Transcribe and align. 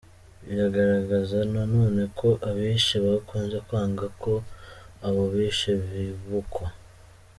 Bigaragaza 0.45 1.37
na 1.53 1.63
none 1.75 2.01
ko 2.19 2.29
abishe 2.49 2.95
bakunze 3.05 3.57
kwanga 3.67 4.05
ko 4.21 4.33
abo 5.07 5.23
bishe 5.33 5.71
bibukwa! 5.89 6.67